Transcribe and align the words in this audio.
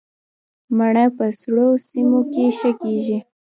مڼه 0.77 1.05
په 1.17 1.25
سړو 1.39 1.67
سیمو 1.87 2.21
کې 2.33 2.45
ښه 2.57 2.71
کیږي 2.81 3.17